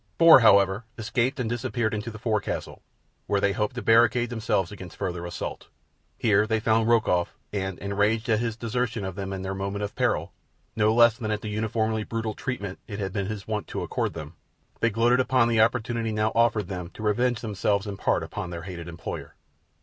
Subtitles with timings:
[0.17, 2.81] Four, however, escaped and disappeared into the forecastle,
[3.27, 5.67] where they hoped to barricade themselves against further assault.
[6.17, 9.93] Here they found Rokoff, and, enraged at his desertion of them in their moment of
[9.93, 10.33] peril,
[10.75, 14.15] no less than at the uniformly brutal treatment it had been his wont to accord
[14.15, 14.33] them,
[14.79, 18.63] they gloated upon the opportunity now offered them to revenge themselves in part upon their
[18.63, 19.35] hated employer.